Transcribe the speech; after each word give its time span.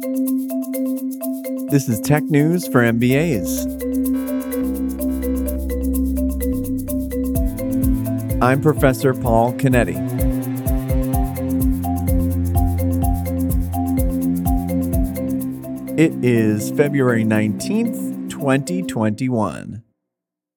This 0.00 1.86
is 1.86 2.00
tech 2.00 2.22
news 2.24 2.66
for 2.66 2.80
MBAs. 2.80 3.66
I'm 8.40 8.62
Professor 8.62 9.12
Paul 9.12 9.52
Canetti. 9.52 9.98
It 15.98 16.12
is 16.24 16.70
February 16.70 17.24
19th, 17.24 18.30
2021. 18.30 19.82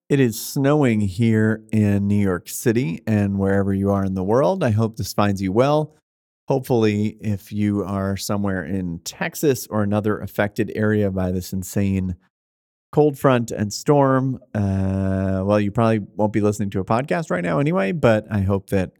It 0.07 0.19
is 0.21 0.39
snowing 0.39 1.01
here 1.01 1.65
in 1.73 2.07
New 2.07 2.15
York 2.15 2.47
City 2.47 3.01
and 3.05 3.37
wherever 3.37 3.73
you 3.73 3.91
are 3.91 4.05
in 4.05 4.13
the 4.13 4.23
world. 4.23 4.63
I 4.63 4.71
hope 4.71 4.95
this 4.95 5.11
finds 5.11 5.41
you 5.41 5.51
well. 5.51 5.97
Hopefully, 6.47 7.17
if 7.21 7.51
you 7.51 7.83
are 7.83 8.17
somewhere 8.17 8.65
in 8.65 8.99
Texas 8.99 9.65
or 9.67 9.81
another 9.81 10.19
affected 10.19 10.71
area 10.75 11.09
by 11.09 11.31
this 11.31 11.53
insane 11.53 12.15
cold 12.91 13.17
front 13.17 13.49
and 13.51 13.71
storm, 13.71 14.39
uh, 14.53 15.41
well, 15.45 15.59
you 15.59 15.71
probably 15.71 15.99
won't 15.99 16.33
be 16.33 16.41
listening 16.41 16.69
to 16.71 16.79
a 16.79 16.85
podcast 16.85 17.31
right 17.31 17.43
now 17.43 17.59
anyway, 17.59 17.91
but 17.91 18.25
I 18.29 18.41
hope 18.41 18.69
that 18.71 18.91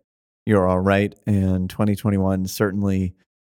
you're 0.46 0.68
all 0.68 0.80
right. 0.80 1.14
And 1.28 1.70
2021 1.70 2.48
certainly 2.48 3.14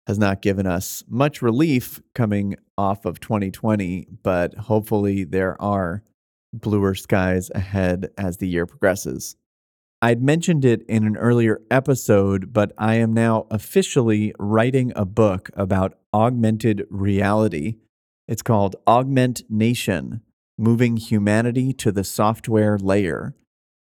has 0.07 0.19
not 0.19 0.43
given 0.43 0.67
us 0.67 1.03
much 1.09 1.43
relief 1.43 2.01
coming 2.15 2.57
off 2.77 3.05
of 3.05 3.21
2020, 3.21 4.09
but 4.23 4.55
hopefully 4.55 5.25
there 5.25 5.61
are 5.61 6.03
bluer 6.53 6.95
skies 6.95 7.51
ahead 7.55 8.11
as 8.19 8.37
the 8.37 8.49
year 8.49 8.67
progresses. 8.67 9.37
I'd 10.05 10.23
mentioned 10.23 10.67
it 10.67 10.83
in 10.83 11.07
an 11.07 11.17
earlier 11.17 11.63
episode, 11.71 12.53
but 12.53 12.73
I 12.77 12.97
am 12.97 13.15
now 13.15 13.47
officially 13.51 14.35
writing 14.39 14.93
a 14.95 15.07
book 15.07 15.49
about 15.55 15.97
augmented 16.13 16.87
reality. 16.91 17.77
It's 18.29 18.43
called 18.43 18.77
Augment 18.87 19.45
Nation 19.49 20.21
Moving 20.59 20.99
Humanity 20.99 21.73
to 21.73 21.91
the 21.91 22.05
Software 22.05 22.77
Layer. 22.77 23.35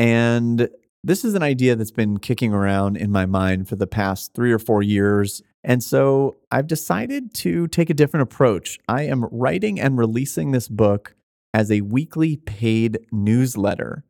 And 0.00 0.68
this 1.04 1.24
is 1.24 1.34
an 1.34 1.44
idea 1.44 1.76
that's 1.76 1.92
been 1.92 2.18
kicking 2.18 2.52
around 2.52 2.96
in 2.96 3.12
my 3.12 3.24
mind 3.24 3.68
for 3.68 3.76
the 3.76 3.86
past 3.86 4.34
three 4.34 4.50
or 4.50 4.58
four 4.58 4.82
years. 4.82 5.42
And 5.62 5.80
so 5.80 6.38
I've 6.50 6.66
decided 6.66 7.34
to 7.34 7.68
take 7.68 7.88
a 7.88 7.94
different 7.94 8.24
approach. 8.24 8.80
I 8.88 9.02
am 9.02 9.26
writing 9.30 9.78
and 9.78 9.96
releasing 9.96 10.50
this 10.50 10.66
book 10.66 11.14
as 11.54 11.70
a 11.70 11.82
weekly 11.82 12.34
paid 12.34 12.98
newsletter. 13.12 14.02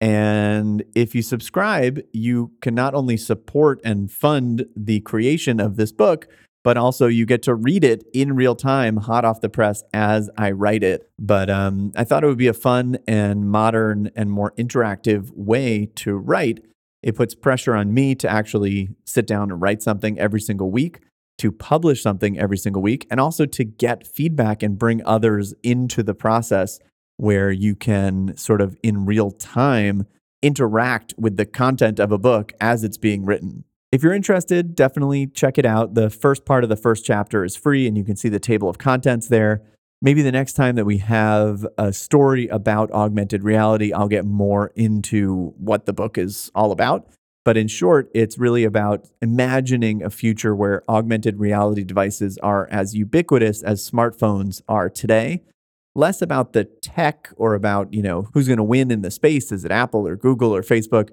And 0.01 0.83
if 0.95 1.15
you 1.15 1.23
subscribe, 1.23 2.01
you 2.13 2.53
can 2.61 2.75
not 2.75 2.95
only 2.95 3.17
support 3.17 3.81
and 3.85 4.11
fund 4.11 4.67
the 4.75 5.01
creation 5.01 5.61
of 5.61 5.77
this 5.77 5.93
book, 5.93 6.27
but 6.65 6.77
also 6.77 7.07
you 7.07 7.27
get 7.27 7.43
to 7.43 7.55
read 7.55 7.85
it 7.85 8.05
in 8.13 8.35
real 8.35 8.55
time, 8.55 8.97
hot 8.97 9.25
off 9.25 9.41
the 9.41 9.49
press 9.49 9.83
as 9.93 10.31
I 10.37 10.53
write 10.53 10.83
it. 10.83 11.09
But 11.19 11.51
um, 11.51 11.93
I 11.97 12.05
thought 12.05 12.25
it 12.25 12.29
would 12.29 12.39
be 12.39 12.49
a 12.49 12.53
fun 12.53 12.99
and 13.07 13.49
modern 13.49 14.11
and 14.17 14.31
more 14.31 14.53
interactive 14.59 15.31
way 15.35 15.91
to 15.97 16.17
write. 16.17 16.65
It 17.03 17.17
puts 17.17 17.35
pressure 17.35 17.75
on 17.75 17.93
me 17.93 18.15
to 18.17 18.29
actually 18.29 18.91
sit 19.05 19.27
down 19.27 19.51
and 19.51 19.61
write 19.61 19.83
something 19.83 20.19
every 20.19 20.41
single 20.41 20.71
week 20.71 21.01
to 21.43 21.51
publish 21.51 22.01
something 22.01 22.39
every 22.39 22.57
single 22.57 22.81
week 22.81 23.05
and 23.11 23.19
also 23.19 23.45
to 23.47 23.65
get 23.65 24.07
feedback 24.07 24.63
and 24.63 24.79
bring 24.79 25.05
others 25.05 25.55
into 25.65 26.01
the 26.01 26.15
process 26.15 26.79
where 27.17 27.51
you 27.51 27.75
can 27.75 28.33
sort 28.37 28.61
of 28.61 28.77
in 28.85 29.05
real 29.05 29.33
time 29.33 30.07
interact 30.41 31.15
with 31.19 31.37
the 31.37 31.45
content 31.45 31.99
of 31.99 32.13
a 32.13 32.19
book 32.19 32.53
as 32.61 32.85
it's 32.85 32.97
being 32.97 33.25
written. 33.25 33.65
If 33.91 34.05
you're 34.05 34.13
interested, 34.13 34.77
definitely 34.77 35.27
check 35.27 35.59
it 35.59 35.67
out. 35.67 35.95
The 35.95 36.11
first 36.11 36.45
part 36.45 36.63
of 36.63 36.71
the 36.71 36.77
first 36.77 37.05
chapter 37.05 37.45
is 37.45 37.57
free 37.57 37.89
and 37.89 37.99
you 37.99 38.05
can 38.05 38.15
see 38.15 38.29
the 38.29 38.39
table 38.39 38.69
of 38.69 38.79
contents 38.79 39.27
there. 39.27 39.63
Maybe 40.01 40.23
the 40.23 40.31
next 40.31 40.53
time 40.53 40.77
that 40.77 40.85
we 40.85 40.99
have 40.99 41.67
a 41.77 41.93
story 41.93 42.47
about 42.47 42.93
augmented 42.93 43.43
reality, 43.43 43.93
I'll 43.93 44.07
get 44.07 44.25
more 44.25 44.71
into 44.77 45.55
what 45.59 45.87
the 45.87 45.93
book 45.93 46.19
is 46.19 46.53
all 46.55 46.71
about. 46.71 47.09
But 47.45 47.57
in 47.57 47.67
short, 47.67 48.09
it's 48.15 48.39
really 48.39 48.65
about 48.65 49.09
imagining 49.21 50.03
a 50.03 50.11
future 50.11 50.55
where 50.55 50.83
augmented 50.89 51.41
reality 51.41 51.83
devices 51.83 52.39
are 52.39 52.69
as 52.71 52.95
ubiquitous 52.95 53.63
as 53.63 53.89
smartphones 53.89 54.63
are 54.69 54.89
today. 54.89 55.43
Less 55.95 56.23
about 56.23 56.53
the 56.53 56.65
tech 56.65 57.31
or 57.37 57.55
about, 57.55 57.93
you 57.93 58.03
know, 58.03 58.29
who's 58.33 58.47
going 58.47 58.59
to 58.59 58.63
win 58.63 58.91
in 58.91 59.03
the 59.03 59.11
space. 59.11 59.51
Is 59.51 59.65
it 59.65 59.73
Apple 59.73 60.07
or 60.07 60.17
Google 60.17 60.55
or 60.55 60.63
Facebook? 60.63 61.11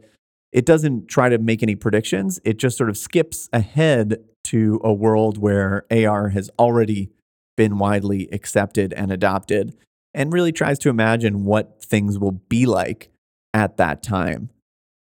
It 0.51 0.66
doesn't 0.66 1.07
try 1.07 1.29
to 1.29 1.38
make 1.38 1.63
any 1.63 1.75
predictions. 1.75 2.40
It 2.44 2.57
just 2.57 2.78
sort 2.78 2.90
of 2.90 2.97
skips 2.97 3.50
ahead 3.51 4.17
to 4.46 4.79
a 4.84 4.94
world 4.94 5.38
where 5.38 5.85
AR 5.91 6.29
has 6.29 6.50
already 6.57 7.11
been 7.57 7.78
widely 7.78 8.29
accepted 8.31 8.94
and 8.94 9.11
adopted 9.11 9.75
and 10.13 10.31
really 10.31 10.51
tries 10.51 10.79
to 10.79 10.90
imagine 10.90 11.44
what 11.44 11.84
things 11.84 12.17
will 12.17 12.31
be 12.31 12.66
like 12.66 13.11
at 13.53 13.78
that 13.78 14.01
time. 14.01 14.50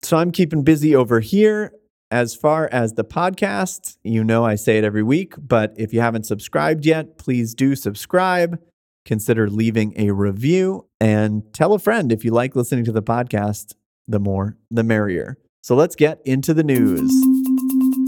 So 0.01 0.17
I'm 0.17 0.31
keeping 0.31 0.63
busy 0.63 0.95
over 0.95 1.19
here. 1.19 1.73
As 2.11 2.35
far 2.35 2.67
as 2.71 2.93
the 2.93 3.03
podcast, 3.03 3.97
you 4.03 4.23
know 4.23 4.43
I 4.43 4.55
say 4.55 4.79
it 4.79 4.83
every 4.83 5.03
week, 5.03 5.35
but 5.37 5.73
if 5.77 5.93
you 5.93 6.01
haven't 6.01 6.25
subscribed 6.25 6.85
yet, 6.85 7.19
please 7.19 7.53
do 7.53 7.75
subscribe. 7.75 8.59
Consider 9.05 9.47
leaving 9.49 9.93
a 9.95 10.11
review 10.11 10.87
and 10.99 11.43
tell 11.53 11.73
a 11.73 11.79
friend 11.79 12.11
if 12.11 12.25
you 12.25 12.31
like 12.31 12.55
listening 12.55 12.85
to 12.85 12.91
the 12.91 13.03
podcast. 13.03 13.75
The 14.07 14.19
more, 14.19 14.57
the 14.71 14.83
merrier. 14.83 15.37
So 15.61 15.75
let's 15.75 15.95
get 15.95 16.19
into 16.25 16.53
the 16.55 16.63
news. 16.63 17.11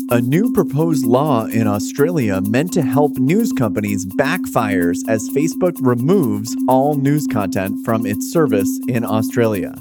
A 0.10 0.20
new 0.20 0.52
proposed 0.52 1.06
law 1.06 1.46
in 1.46 1.68
Australia 1.68 2.42
meant 2.42 2.74
to 2.74 2.82
help 2.82 3.14
news 3.18 3.52
companies 3.54 4.06
backfires 4.06 4.98
as 5.08 5.30
Facebook 5.30 5.76
removes 5.80 6.56
all 6.68 6.96
news 6.96 7.28
content 7.28 7.86
from 7.86 8.06
its 8.06 8.32
service 8.32 8.80
in 8.88 9.06
Australia. 9.06 9.74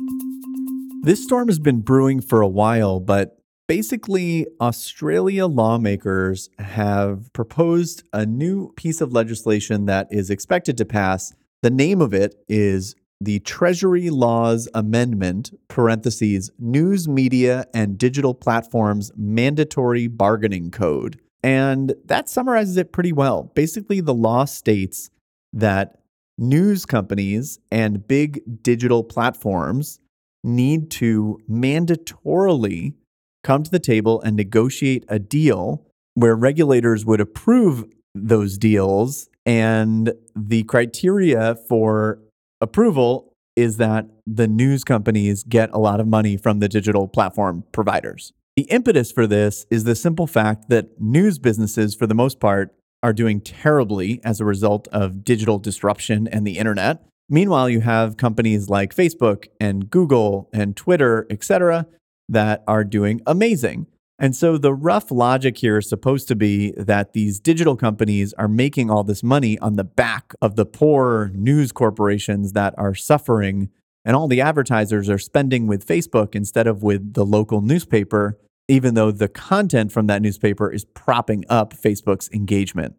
This 1.03 1.25
storm 1.25 1.49
has 1.49 1.59
been 1.59 1.81
brewing 1.81 2.21
for 2.21 2.43
a 2.43 2.49
while, 2.49 3.01
but 3.01 3.39
basically, 3.67 4.47
Australia 4.61 5.47
lawmakers 5.47 6.51
have 6.59 7.33
proposed 7.33 8.03
a 8.13 8.27
new 8.27 8.73
piece 8.75 9.01
of 9.01 9.11
legislation 9.11 9.87
that 9.87 10.09
is 10.11 10.29
expected 10.29 10.77
to 10.77 10.85
pass. 10.85 11.33
The 11.63 11.71
name 11.71 12.03
of 12.03 12.13
it 12.13 12.35
is 12.49 12.97
the 13.19 13.39
Treasury 13.41 14.11
Laws 14.11 14.69
Amendment, 14.75 15.53
parentheses, 15.69 16.51
News 16.59 17.09
Media 17.09 17.65
and 17.73 17.97
Digital 17.97 18.35
Platforms 18.35 19.11
Mandatory 19.17 20.07
Bargaining 20.07 20.71
Code. 20.71 21.19
And 21.43 21.95
that 22.05 22.29
summarizes 22.29 22.77
it 22.77 22.93
pretty 22.93 23.13
well. 23.13 23.45
Basically, 23.55 24.01
the 24.01 24.13
law 24.13 24.45
states 24.45 25.09
that 25.55 26.03
news 26.37 26.85
companies 26.85 27.59
and 27.73 28.07
big 28.07 28.63
digital 28.63 29.03
platforms 29.03 29.99
need 30.43 30.91
to 30.91 31.39
mandatorily 31.49 32.95
come 33.43 33.63
to 33.63 33.71
the 33.71 33.79
table 33.79 34.21
and 34.23 34.37
negotiate 34.37 35.05
a 35.09 35.19
deal 35.19 35.87
where 36.15 36.35
regulators 36.35 37.05
would 37.05 37.21
approve 37.21 37.85
those 38.15 38.59
deals. 38.59 39.29
And 39.47 40.13
the 40.37 40.65
criteria 40.65 41.57
for 41.69 42.19
approval 42.61 43.33
is 43.57 43.79
that 43.79 44.07
the 44.27 44.49
news 44.49 44.85
companies 44.85 45.43
get 45.43 45.71
a 45.73 45.79
lot 45.79 46.01
of 46.01 46.07
money 46.07 46.37
from 46.37 46.61
the 46.61 46.69
digital 46.69 47.09
platform 47.09 47.65
providers. 47.73 48.33
The 48.57 48.63
impetus 48.65 49.11
for 49.11 49.27
this 49.27 49.67
is 49.71 49.85
the 49.85 49.95
simple 49.95 50.27
fact 50.27 50.69
that 50.69 51.01
news 51.01 51.39
businesses, 51.39 51.95
for 51.95 52.07
the 52.07 52.15
most 52.15 52.41
part, 52.41 52.75
are 53.03 53.13
doing 53.13 53.41
terribly 53.41 54.21
as 54.25 54.41
a 54.41 54.45
result 54.45 54.87
of 54.89 55.25
digital 55.25 55.59
disruption 55.59 56.29
and 56.29 56.47
the 56.47 56.59
internet. 56.59 57.03
Meanwhile, 57.31 57.71
you 57.71 57.81
have 57.81 58.17
companies 58.17 58.69
like 58.69 58.95
Facebook 58.95 59.47
and 59.61 59.89
Google 59.89 60.51
and 60.53 60.77
Twitter, 60.77 61.27
et 61.31 61.45
cetera, 61.45 61.87
that 62.29 62.63
are 62.67 62.85
doing 62.85 63.21
amazing. 63.27 63.87
And 64.19 64.37
so 64.37 64.59
the 64.59 64.75
rough 64.75 65.11
logic 65.11 65.57
here 65.57 65.79
is 65.79 65.89
supposed 65.89 66.29
to 66.29 66.37
be 66.37 66.73
that 66.77 67.15
these 67.15 67.41
digital 67.41 67.77
companies 67.77 68.35
are 68.35 68.49
making 68.49 68.91
all 68.91 69.05
this 69.05 69.23
money 69.23 69.59
on 69.61 69.77
the 69.77 69.85
back 69.85 70.35
of 70.43 70.57
the 70.57 70.67
poor 70.67 71.31
news 71.35 71.73
corporations 71.73 72.53
that 72.53 72.75
are 72.77 72.95
suffering. 72.95 73.71
And 74.05 74.15
all 74.15 74.29
the 74.29 74.43
advertisers 74.43 75.09
are 75.09 75.19
spending 75.19 75.67
with 75.67 75.87
Facebook 75.87 76.35
instead 76.35 76.67
of 76.67 76.83
with 76.83 77.15
the 77.15 77.25
local 77.25 77.63
newspaper 77.63 78.39
even 78.71 78.95
though 78.95 79.11
the 79.11 79.29
content 79.29 79.91
from 79.91 80.07
that 80.07 80.23
newspaper 80.23 80.71
is 80.71 80.85
propping 80.85 81.45
up 81.49 81.75
Facebook's 81.75 82.31
engagement. 82.33 82.95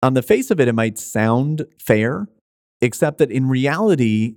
On 0.00 0.14
the 0.14 0.22
face 0.22 0.52
of 0.52 0.60
it, 0.60 0.68
it 0.68 0.74
might 0.74 0.98
sound 0.98 1.66
fair, 1.80 2.28
except 2.80 3.18
that 3.18 3.30
in 3.30 3.48
reality, 3.48 4.34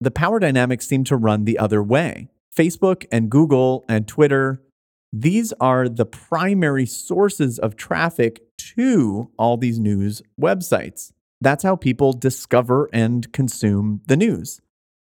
the 0.00 0.10
power 0.10 0.38
dynamics 0.38 0.86
seem 0.86 1.04
to 1.04 1.16
run 1.16 1.44
the 1.44 1.58
other 1.58 1.82
way. 1.82 2.28
Facebook 2.56 3.06
and 3.10 3.30
Google 3.30 3.84
and 3.88 4.06
Twitter, 4.06 4.62
these 5.12 5.52
are 5.60 5.88
the 5.88 6.06
primary 6.06 6.86
sources 6.86 7.58
of 7.58 7.76
traffic 7.76 8.42
to 8.56 9.30
all 9.38 9.56
these 9.56 9.78
news 9.78 10.22
websites. 10.40 11.12
That's 11.40 11.62
how 11.62 11.76
people 11.76 12.12
discover 12.12 12.88
and 12.92 13.32
consume 13.32 14.00
the 14.06 14.16
news. 14.16 14.60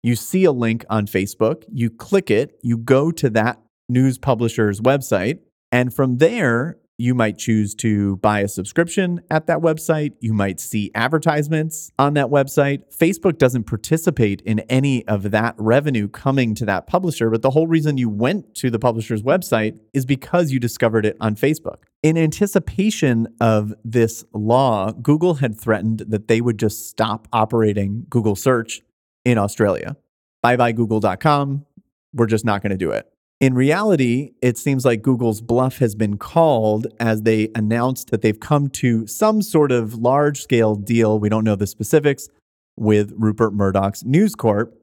You 0.02 0.16
see 0.16 0.44
a 0.44 0.52
link 0.52 0.84
on 0.90 1.06
Facebook, 1.06 1.64
you 1.72 1.90
click 1.90 2.30
it, 2.30 2.58
you 2.62 2.76
go 2.76 3.10
to 3.12 3.30
that 3.30 3.60
news 3.88 4.18
publisher's 4.18 4.80
website, 4.80 5.40
and 5.72 5.92
from 5.92 6.18
there, 6.18 6.78
you 6.98 7.14
might 7.14 7.36
choose 7.36 7.74
to 7.76 8.16
buy 8.18 8.40
a 8.40 8.48
subscription 8.48 9.20
at 9.30 9.46
that 9.46 9.58
website. 9.58 10.12
You 10.20 10.32
might 10.32 10.60
see 10.60 10.90
advertisements 10.94 11.90
on 11.98 12.14
that 12.14 12.26
website. 12.26 12.82
Facebook 12.96 13.38
doesn't 13.38 13.64
participate 13.64 14.40
in 14.42 14.60
any 14.60 15.06
of 15.06 15.30
that 15.30 15.54
revenue 15.58 16.08
coming 16.08 16.54
to 16.54 16.64
that 16.64 16.86
publisher, 16.86 17.30
but 17.30 17.42
the 17.42 17.50
whole 17.50 17.66
reason 17.66 17.98
you 17.98 18.08
went 18.08 18.54
to 18.56 18.70
the 18.70 18.78
publisher's 18.78 19.22
website 19.22 19.78
is 19.92 20.06
because 20.06 20.52
you 20.52 20.58
discovered 20.58 21.04
it 21.04 21.16
on 21.20 21.34
Facebook. 21.34 21.82
In 22.02 22.16
anticipation 22.16 23.26
of 23.40 23.74
this 23.84 24.24
law, 24.32 24.92
Google 24.92 25.34
had 25.34 25.58
threatened 25.58 26.00
that 26.08 26.28
they 26.28 26.40
would 26.40 26.58
just 26.58 26.88
stop 26.88 27.28
operating 27.32 28.06
Google 28.08 28.36
search 28.36 28.80
in 29.24 29.38
Australia. 29.38 29.96
Bye 30.42 30.56
bye, 30.56 30.72
google.com. 30.72 31.66
We're 32.14 32.26
just 32.26 32.44
not 32.44 32.62
going 32.62 32.70
to 32.70 32.78
do 32.78 32.90
it. 32.92 33.12
In 33.38 33.52
reality, 33.52 34.32
it 34.40 34.56
seems 34.56 34.86
like 34.86 35.02
Google's 35.02 35.42
bluff 35.42 35.78
has 35.78 35.94
been 35.94 36.16
called 36.16 36.86
as 36.98 37.22
they 37.22 37.50
announced 37.54 38.10
that 38.10 38.22
they've 38.22 38.40
come 38.40 38.68
to 38.70 39.06
some 39.06 39.42
sort 39.42 39.72
of 39.72 39.94
large 39.94 40.40
scale 40.40 40.74
deal. 40.74 41.18
We 41.18 41.28
don't 41.28 41.44
know 41.44 41.54
the 41.54 41.66
specifics 41.66 42.30
with 42.78 43.12
Rupert 43.14 43.52
Murdoch's 43.52 44.04
News 44.04 44.34
Corp, 44.34 44.74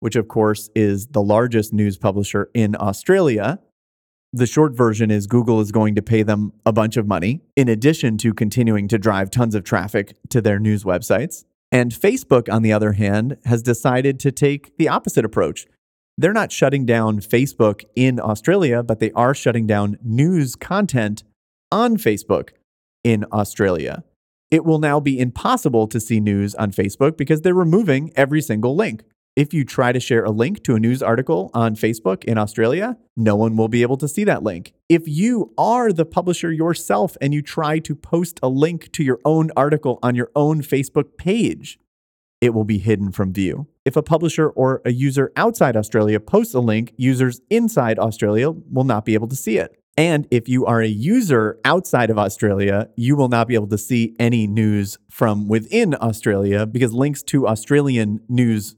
which 0.00 0.14
of 0.14 0.28
course 0.28 0.68
is 0.74 1.06
the 1.08 1.22
largest 1.22 1.72
news 1.72 1.96
publisher 1.96 2.50
in 2.52 2.76
Australia. 2.78 3.60
The 4.34 4.46
short 4.46 4.74
version 4.74 5.10
is 5.10 5.26
Google 5.26 5.60
is 5.60 5.72
going 5.72 5.94
to 5.94 6.02
pay 6.02 6.22
them 6.22 6.52
a 6.66 6.72
bunch 6.72 6.98
of 6.98 7.06
money 7.06 7.40
in 7.56 7.68
addition 7.68 8.18
to 8.18 8.34
continuing 8.34 8.88
to 8.88 8.98
drive 8.98 9.30
tons 9.30 9.54
of 9.54 9.64
traffic 9.64 10.16
to 10.28 10.42
their 10.42 10.58
news 10.58 10.84
websites. 10.84 11.44
And 11.70 11.92
Facebook, 11.92 12.52
on 12.52 12.60
the 12.60 12.74
other 12.74 12.92
hand, 12.92 13.38
has 13.46 13.62
decided 13.62 14.20
to 14.20 14.32
take 14.32 14.76
the 14.76 14.88
opposite 14.88 15.24
approach 15.24 15.66
they're 16.18 16.32
not 16.32 16.52
shutting 16.52 16.84
down 16.84 17.20
Facebook 17.20 17.84
in 17.96 18.20
Australia, 18.20 18.82
but 18.82 19.00
they 19.00 19.10
are 19.12 19.34
shutting 19.34 19.66
down 19.66 19.98
news 20.02 20.54
content 20.54 21.24
on 21.70 21.96
Facebook 21.96 22.50
in 23.02 23.24
Australia. 23.32 24.04
It 24.50 24.64
will 24.64 24.78
now 24.78 25.00
be 25.00 25.18
impossible 25.18 25.88
to 25.88 25.98
see 25.98 26.20
news 26.20 26.54
on 26.54 26.72
Facebook 26.72 27.16
because 27.16 27.40
they're 27.40 27.54
removing 27.54 28.12
every 28.14 28.42
single 28.42 28.76
link. 28.76 29.02
If 29.34 29.54
you 29.54 29.64
try 29.64 29.92
to 29.92 30.00
share 30.00 30.24
a 30.24 30.30
link 30.30 30.62
to 30.64 30.74
a 30.74 30.78
news 30.78 31.02
article 31.02 31.50
on 31.54 31.74
Facebook 31.74 32.22
in 32.24 32.36
Australia, 32.36 32.98
no 33.16 33.34
one 33.34 33.56
will 33.56 33.68
be 33.68 33.80
able 33.80 33.96
to 33.96 34.08
see 34.08 34.24
that 34.24 34.42
link. 34.42 34.74
If 34.90 35.08
you 35.08 35.54
are 35.56 35.90
the 35.90 36.04
publisher 36.04 36.52
yourself 36.52 37.16
and 37.18 37.32
you 37.32 37.40
try 37.40 37.78
to 37.78 37.94
post 37.94 38.38
a 38.42 38.50
link 38.50 38.92
to 38.92 39.02
your 39.02 39.20
own 39.24 39.50
article 39.56 39.98
on 40.02 40.14
your 40.14 40.30
own 40.36 40.60
Facebook 40.60 41.16
page, 41.16 41.78
it 42.42 42.52
will 42.52 42.64
be 42.64 42.78
hidden 42.78 43.12
from 43.12 43.32
view. 43.32 43.68
If 43.84 43.96
a 43.96 44.02
publisher 44.02 44.48
or 44.48 44.82
a 44.84 44.92
user 44.92 45.32
outside 45.36 45.76
Australia 45.76 46.18
posts 46.18 46.54
a 46.54 46.60
link, 46.60 46.92
users 46.96 47.40
inside 47.48 48.00
Australia 48.00 48.50
will 48.50 48.84
not 48.84 49.04
be 49.04 49.14
able 49.14 49.28
to 49.28 49.36
see 49.36 49.58
it. 49.58 49.78
And 49.96 50.26
if 50.30 50.48
you 50.48 50.66
are 50.66 50.82
a 50.82 50.88
user 50.88 51.60
outside 51.64 52.10
of 52.10 52.18
Australia, 52.18 52.88
you 52.96 53.14
will 53.14 53.28
not 53.28 53.46
be 53.46 53.54
able 53.54 53.68
to 53.68 53.78
see 53.78 54.16
any 54.18 54.46
news 54.46 54.98
from 55.08 55.46
within 55.46 55.94
Australia 55.94 56.66
because 56.66 56.92
links 56.92 57.22
to 57.24 57.46
Australian 57.46 58.20
news 58.28 58.74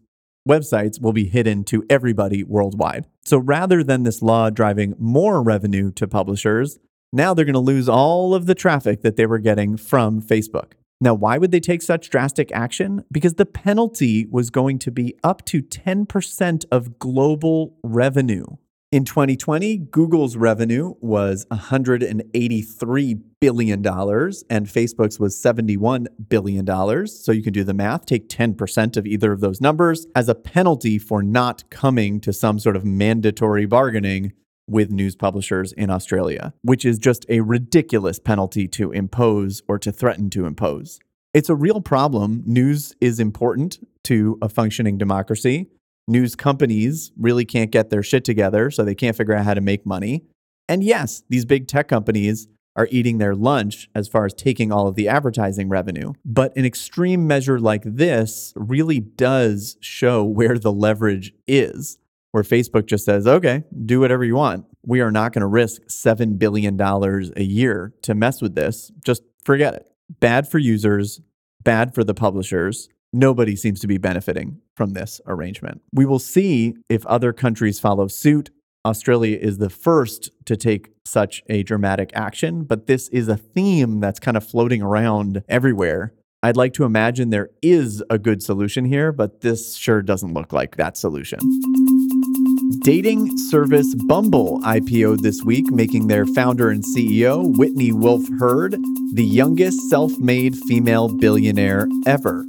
websites 0.46 1.00
will 1.00 1.12
be 1.14 1.26
hidden 1.26 1.64
to 1.64 1.84
everybody 1.88 2.44
worldwide. 2.44 3.06
So 3.25 3.38
rather 3.38 3.82
than 3.82 4.02
this 4.02 4.20
law 4.20 4.50
driving 4.50 4.94
more 4.99 5.43
revenue 5.43 5.90
to 5.93 6.06
publishers, 6.06 6.78
now 7.14 7.32
they're 7.32 7.46
going 7.46 7.55
to 7.55 7.61
lose 7.61 7.88
all 7.88 8.34
of 8.34 8.44
the 8.44 8.55
traffic 8.55 9.00
that 9.00 9.16
they 9.16 9.25
were 9.25 9.38
getting 9.38 9.78
from 9.78 10.20
Facebook. 10.20 10.72
Now, 11.05 11.12
why 11.12 11.37
would 11.37 11.51
they 11.51 11.61
take 11.61 11.83
such 11.83 12.09
drastic 12.09 12.51
action? 12.53 13.05
Because 13.12 13.35
the 13.35 13.45
penalty 13.45 14.25
was 14.31 14.49
going 14.49 14.79
to 14.79 14.91
be 14.91 15.15
up 15.23 15.45
to 15.45 15.61
10% 15.61 16.65
of 16.73 16.99
global 16.99 17.77
revenue. 17.83 18.47
In 18.91 19.05
2020, 19.05 19.77
Google's 19.91 20.35
revenue 20.35 20.95
was 21.03 21.45
$183 21.53 23.23
billion 23.39 23.87
and 23.87 24.67
Facebook's 24.67 25.21
was 25.21 25.37
$71 25.37 26.06
billion. 26.31 27.07
So 27.07 27.33
you 27.33 27.43
can 27.43 27.53
do 27.53 27.65
the 27.65 27.75
math, 27.75 28.07
take 28.07 28.31
10% 28.31 28.97
of 28.97 29.07
either 29.07 29.31
of 29.31 29.41
those 29.41 29.61
numbers 29.61 30.07
as 30.17 30.31
a 30.31 30.35
penalty 30.35 30.99
for 30.99 31.23
not 31.23 31.69
coming 31.69 32.19
to 32.23 32.33
some 32.33 32.59
sort 32.59 32.77
of 32.77 32.87
mandatory 32.87 33.67
bargaining 33.67 34.33
with 34.69 34.90
news 34.90 35.16
publishers 35.16 35.72
in 35.72 35.90
Australia, 35.90 36.55
which 36.62 36.84
is 36.84 36.99
just 36.99 37.26
a 37.28 37.40
ridiculous 37.40 38.19
penalty 38.19 38.66
to 38.69 38.93
impose 38.93 39.62
or 39.69 39.78
to 39.78 39.93
threaten 39.93 40.31
to 40.31 40.46
impose. 40.46 41.00
It's 41.32 41.49
a 41.49 41.55
real 41.55 41.81
problem. 41.81 42.43
News 42.46 42.94
is 43.00 43.19
important 43.19 43.78
to 44.05 44.38
a 44.40 44.49
functioning 44.49 44.99
democracy. 44.99 45.69
News 46.06 46.37
companies 46.37 47.12
really 47.19 47.44
can't 47.44 47.70
get 47.70 47.90
their 47.90 48.02
shit 48.02 48.25
together, 48.25 48.70
so 48.70 48.84
they 48.84 48.94
can't 48.94 49.16
figure 49.16 49.34
out 49.34 49.44
how 49.44 49.55
to 49.55 49.61
make 49.61 49.84
money. 49.84 50.25
And 50.69 50.84
yes, 50.84 51.22
these 51.28 51.44
big 51.44 51.66
tech 51.66 51.88
companies 51.88 52.49
are 52.76 52.88
eating 52.90 53.19
their 53.19 53.34
lunch 53.34 53.88
as 53.94 54.08
far 54.08 54.26
as 54.26 54.34
taking 54.34 54.72
all 54.72 54.88
of 54.88 54.94
the 54.94 55.08
advertising 55.08 55.69
revenue. 55.69 56.12
But 56.25 56.56
an 56.56 56.64
extreme 56.64 57.26
measure 57.26 57.58
like 57.58 57.82
this 57.84 58.52
really 58.56 59.00
does 59.00 59.76
show 59.81 60.25
where 60.25 60.58
the 60.58 60.72
leverage 60.72 61.32
is 61.46 61.99
where 62.35 62.43
Facebook 62.43 62.87
just 62.87 63.05
says, 63.05 63.29
okay, 63.29 63.63
do 63.87 64.01
whatever 64.01 64.25
you 64.25 64.35
want. 64.35 64.67
We 64.85 65.01
are 65.01 65.13
not 65.13 65.33
going 65.33 65.43
to 65.43 65.47
risk 65.47 65.83
$7 65.83 66.37
billion 66.37 66.81
a 66.81 67.43
year 67.45 67.95
to 68.03 68.13
mess 68.13 68.43
with 68.43 68.57
this. 68.57 68.91
Just 69.05 69.23
forget 69.45 69.75
it. 69.75 69.87
Bad 70.19 70.49
for 70.49 70.59
users, 70.59 71.21
bad 71.63 71.95
for 71.95 72.03
the 72.03 72.13
publishers. 72.13 72.89
Nobody 73.13 73.55
seems 73.55 73.79
to 73.83 73.87
be 73.87 73.99
benefiting 73.99 74.61
from 74.77 74.95
this 74.95 75.21
arrangement. 75.29 75.83
We 75.93 76.07
will 76.07 76.19
see 76.19 76.75
if 76.89 77.07
other 77.07 77.33
countries 77.33 77.79
follow 77.79 78.09
suit. 78.09 78.51
Australia 78.85 79.39
is 79.41 79.59
the 79.59 79.71
first 79.71 80.29
to 80.47 80.57
take 80.57 80.91
such 81.07 81.41
a 81.49 81.63
dramatic 81.63 82.11
action, 82.15 82.65
but 82.65 82.89
this 82.89 83.07
is 83.11 83.29
a 83.29 83.37
theme 83.37 84.01
that's 84.01 84.19
kind 84.19 84.37
of 84.37 84.45
floating 84.45 84.83
around 84.83 85.45
everywhere. 85.49 86.13
I'd 86.43 86.57
like 86.57 86.73
to 86.75 86.85
imagine 86.85 87.31
there 87.31 87.50
is 87.62 88.03
a 88.11 88.19
good 88.19 88.43
solution 88.43 88.87
here, 88.87 89.12
but 89.12 89.43
this 89.43 89.76
sure 89.76 90.03
doesn't 90.03 90.35
look 90.35 90.53
like 90.53 90.76
that 90.79 90.97
solution. 90.97 91.38
Dating 92.76 93.37
service 93.37 93.95
Bumble 94.07 94.61
IPO'd 94.62 95.23
this 95.23 95.43
week, 95.43 95.71
making 95.71 96.07
their 96.07 96.26
founder 96.26 96.71
and 96.71 96.83
CEO, 96.83 97.57
Whitney 97.57 97.93
Wolfe 97.93 98.28
Herd, 98.38 98.76
the 99.12 99.25
youngest 99.25 99.78
self 99.90 100.19
made 100.19 100.57
female 100.57 101.09
billionaire 101.09 101.87
ever. 102.07 102.47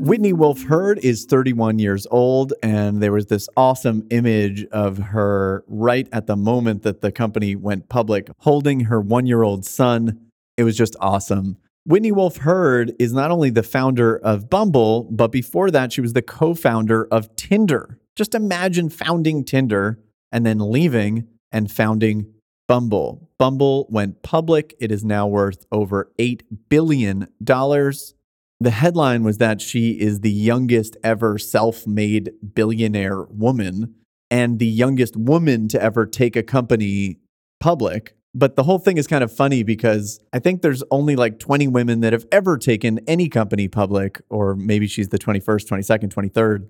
Whitney 0.00 0.32
Wolfe 0.32 0.62
Herd 0.62 0.98
is 1.00 1.24
31 1.24 1.78
years 1.78 2.06
old, 2.10 2.52
and 2.62 3.02
there 3.02 3.12
was 3.12 3.26
this 3.26 3.48
awesome 3.56 4.06
image 4.10 4.64
of 4.66 4.98
her 4.98 5.64
right 5.66 6.08
at 6.12 6.26
the 6.26 6.36
moment 6.36 6.82
that 6.82 7.00
the 7.00 7.10
company 7.10 7.56
went 7.56 7.88
public, 7.88 8.28
holding 8.38 8.80
her 8.80 9.00
one 9.00 9.26
year 9.26 9.42
old 9.42 9.64
son. 9.64 10.20
It 10.56 10.64
was 10.64 10.76
just 10.76 10.94
awesome. 11.00 11.56
Whitney 11.84 12.12
Wolfe 12.12 12.36
Herd 12.36 12.92
is 12.98 13.12
not 13.12 13.30
only 13.30 13.50
the 13.50 13.62
founder 13.62 14.18
of 14.18 14.50
Bumble, 14.50 15.04
but 15.10 15.32
before 15.32 15.70
that, 15.70 15.92
she 15.92 16.00
was 16.00 16.12
the 16.12 16.22
co 16.22 16.54
founder 16.54 17.06
of 17.10 17.34
Tinder. 17.34 17.98
Just 18.18 18.34
imagine 18.34 18.90
founding 18.90 19.44
Tinder 19.44 20.00
and 20.32 20.44
then 20.44 20.58
leaving 20.72 21.28
and 21.52 21.70
founding 21.70 22.34
Bumble. 22.66 23.30
Bumble 23.38 23.86
went 23.90 24.22
public. 24.22 24.74
It 24.80 24.90
is 24.90 25.04
now 25.04 25.28
worth 25.28 25.64
over 25.70 26.10
$8 26.18 26.42
billion. 26.68 27.28
The 27.40 28.70
headline 28.70 29.22
was 29.22 29.38
that 29.38 29.60
she 29.60 29.92
is 29.92 30.20
the 30.20 30.32
youngest 30.32 30.96
ever 31.04 31.38
self 31.38 31.86
made 31.86 32.32
billionaire 32.54 33.22
woman 33.22 33.94
and 34.32 34.58
the 34.58 34.66
youngest 34.66 35.16
woman 35.16 35.68
to 35.68 35.80
ever 35.80 36.04
take 36.04 36.34
a 36.34 36.42
company 36.42 37.20
public. 37.60 38.16
But 38.34 38.56
the 38.56 38.64
whole 38.64 38.80
thing 38.80 38.98
is 38.98 39.06
kind 39.06 39.22
of 39.22 39.32
funny 39.32 39.62
because 39.62 40.18
I 40.32 40.40
think 40.40 40.62
there's 40.62 40.82
only 40.90 41.14
like 41.14 41.38
20 41.38 41.68
women 41.68 42.00
that 42.00 42.12
have 42.12 42.26
ever 42.32 42.58
taken 42.58 42.98
any 43.06 43.28
company 43.28 43.68
public, 43.68 44.20
or 44.28 44.56
maybe 44.56 44.88
she's 44.88 45.10
the 45.10 45.18
21st, 45.18 45.68
22nd, 45.68 46.12
23rd 46.12 46.68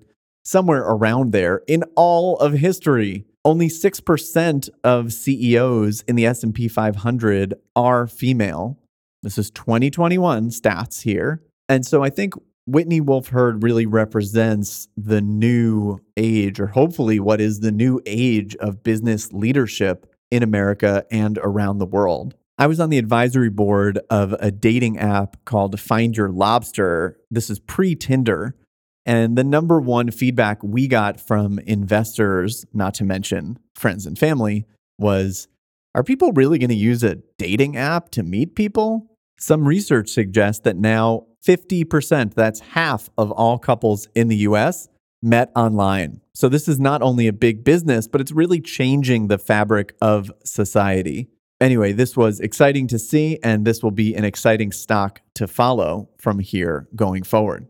somewhere 0.49 0.81
around 0.81 1.31
there 1.31 1.61
in 1.67 1.83
all 1.95 2.35
of 2.37 2.53
history. 2.53 3.23
Only 3.45 3.67
6% 3.67 4.69
of 4.83 5.13
CEOs 5.13 6.01
in 6.07 6.15
the 6.15 6.25
S&P 6.25 6.67
500 6.67 7.53
are 7.75 8.07
female. 8.07 8.79
This 9.21 9.37
is 9.37 9.51
2021 9.51 10.49
stats 10.49 11.01
here. 11.01 11.43
And 11.67 11.85
so 11.85 12.03
I 12.03 12.09
think 12.09 12.33
Whitney 12.65 12.99
Wolfe 12.99 13.29
Herd 13.29 13.63
really 13.63 13.85
represents 13.85 14.87
the 14.97 15.21
new 15.21 15.99
age, 16.17 16.59
or 16.59 16.67
hopefully 16.67 17.19
what 17.19 17.39
is 17.39 17.59
the 17.59 17.71
new 17.71 18.01
age 18.07 18.55
of 18.55 18.83
business 18.83 19.31
leadership 19.31 20.11
in 20.31 20.41
America 20.41 21.05
and 21.11 21.37
around 21.43 21.77
the 21.77 21.85
world. 21.85 22.33
I 22.57 22.65
was 22.67 22.79
on 22.79 22.89
the 22.89 22.97
advisory 22.97 23.49
board 23.49 23.99
of 24.09 24.33
a 24.39 24.51
dating 24.51 24.97
app 24.97 25.45
called 25.45 25.79
Find 25.79 26.17
Your 26.17 26.29
Lobster. 26.29 27.19
This 27.29 27.49
is 27.51 27.59
pre 27.59 27.95
Tinder. 27.95 28.55
And 29.09 29.35
the 29.35 29.43
number 29.43 29.81
one 29.81 30.11
feedback 30.11 30.61
we 30.61 30.87
got 30.87 31.19
from 31.19 31.57
investors, 31.65 32.67
not 32.73 32.93
to 32.93 33.03
mention 33.03 33.57
friends 33.73 34.05
and 34.05 34.15
family, 34.15 34.67
was 34.99 35.47
Are 35.95 36.03
people 36.03 36.31
really 36.31 36.59
going 36.59 36.69
to 36.69 36.75
use 36.75 37.03
a 37.03 37.15
dating 37.39 37.75
app 37.75 38.11
to 38.11 38.21
meet 38.21 38.55
people? 38.55 39.07
Some 39.39 39.67
research 39.67 40.09
suggests 40.09 40.61
that 40.61 40.75
now 40.75 41.25
50%, 41.43 42.35
that's 42.35 42.59
half 42.59 43.09
of 43.17 43.31
all 43.31 43.57
couples 43.57 44.07
in 44.13 44.27
the 44.27 44.37
US, 44.37 44.87
met 45.23 45.51
online. 45.55 46.21
So 46.35 46.47
this 46.47 46.67
is 46.67 46.79
not 46.79 47.01
only 47.01 47.25
a 47.25 47.33
big 47.33 47.63
business, 47.63 48.07
but 48.07 48.21
it's 48.21 48.31
really 48.31 48.61
changing 48.61 49.27
the 49.27 49.39
fabric 49.39 49.95
of 50.03 50.31
society. 50.45 51.29
Anyway, 51.59 51.93
this 51.93 52.15
was 52.15 52.39
exciting 52.39 52.85
to 52.89 52.99
see, 52.99 53.39
and 53.41 53.65
this 53.65 53.81
will 53.81 53.89
be 53.89 54.13
an 54.13 54.23
exciting 54.23 54.71
stock 54.71 55.21
to 55.33 55.47
follow 55.47 56.09
from 56.19 56.37
here 56.37 56.87
going 56.95 57.23
forward. 57.23 57.67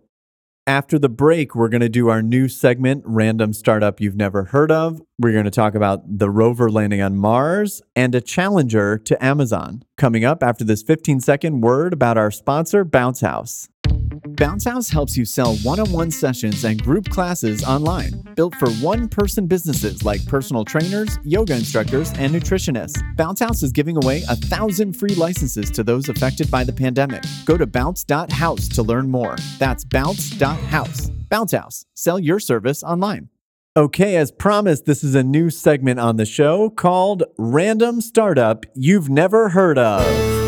After 0.69 0.99
the 0.99 1.09
break, 1.09 1.55
we're 1.55 1.67
going 1.67 1.81
to 1.81 1.89
do 1.89 2.09
our 2.09 2.21
new 2.21 2.47
segment, 2.47 3.01
Random 3.03 3.53
Startup 3.53 3.99
You've 3.99 4.15
Never 4.15 4.43
Heard 4.43 4.71
of. 4.71 5.01
We're 5.17 5.31
going 5.31 5.45
to 5.45 5.49
talk 5.49 5.73
about 5.73 6.19
the 6.19 6.29
rover 6.29 6.69
landing 6.69 7.01
on 7.01 7.17
Mars 7.17 7.81
and 7.95 8.13
a 8.13 8.21
challenger 8.21 8.99
to 8.99 9.25
Amazon. 9.25 9.81
Coming 9.97 10.25
up 10.25 10.43
after 10.43 10.63
this 10.63 10.83
15 10.83 11.21
second 11.21 11.61
word 11.61 11.91
about 11.91 12.19
our 12.19 12.29
sponsor, 12.29 12.85
Bounce 12.85 13.21
House. 13.21 13.67
Bounce 14.39 14.63
House 14.63 14.87
helps 14.87 15.17
you 15.17 15.25
sell 15.25 15.57
one 15.57 15.81
on 15.81 15.91
one 15.91 16.09
sessions 16.09 16.63
and 16.63 16.81
group 16.81 17.09
classes 17.09 17.61
online, 17.61 18.23
built 18.37 18.55
for 18.55 18.69
one 18.75 19.09
person 19.09 19.47
businesses 19.47 20.05
like 20.05 20.25
personal 20.27 20.63
trainers, 20.63 21.17
yoga 21.25 21.57
instructors, 21.57 22.13
and 22.13 22.33
nutritionists. 22.33 23.03
Bounce 23.17 23.41
House 23.41 23.63
is 23.63 23.73
giving 23.73 23.97
away 23.97 24.23
a 24.29 24.37
thousand 24.37 24.93
free 24.93 25.13
licenses 25.13 25.69
to 25.71 25.83
those 25.83 26.07
affected 26.07 26.49
by 26.49 26.63
the 26.63 26.71
pandemic. 26.71 27.21
Go 27.45 27.57
to 27.57 27.67
bounce.house 27.67 28.69
to 28.69 28.81
learn 28.81 29.09
more. 29.11 29.35
That's 29.57 29.83
bounce.house. 29.83 31.09
Bounce 31.27 31.51
House, 31.51 31.85
sell 31.93 32.17
your 32.17 32.39
service 32.39 32.81
online. 32.81 33.27
Okay, 33.75 34.15
as 34.15 34.31
promised, 34.31 34.85
this 34.85 35.03
is 35.03 35.15
a 35.15 35.23
new 35.23 35.49
segment 35.49 35.99
on 35.99 36.15
the 36.15 36.25
show 36.25 36.69
called 36.69 37.23
Random 37.37 37.99
Startup 37.99 38.65
You've 38.73 39.09
Never 39.09 39.49
Heard 39.49 39.77
of. 39.77 40.38